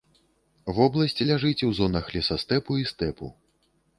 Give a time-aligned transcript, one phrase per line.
[0.77, 3.33] Вобласць ляжыць у зонах лесастэпу і стэпу.